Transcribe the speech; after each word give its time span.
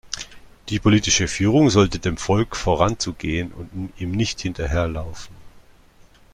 Die 0.69 0.79
politische 0.79 1.27
Führung 1.27 1.69
sollte 1.69 1.99
dem 1.99 2.17
Volk 2.17 2.55
voranzugehen 2.55 3.51
und 3.51 3.91
ihm 4.01 4.13
nicht 4.13 4.41
hinterherlaufen. 4.41 5.35